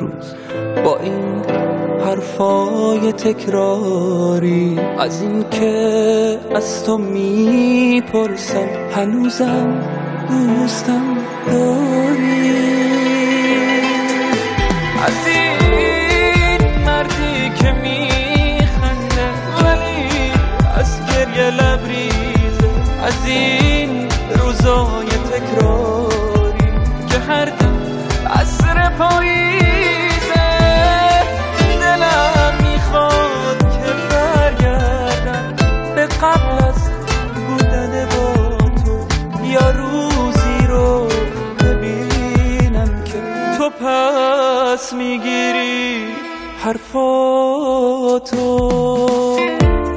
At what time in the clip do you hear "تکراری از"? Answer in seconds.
3.12-5.22